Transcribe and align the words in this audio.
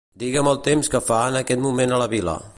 Digue'm 0.21 0.47
el 0.53 0.57
temps 0.69 0.91
que 0.95 1.03
fa 1.11 1.21
en 1.35 1.39
aquest 1.43 1.65
moment 1.69 1.97
a 1.99 2.03
la 2.05 2.11
vila. 2.17 2.39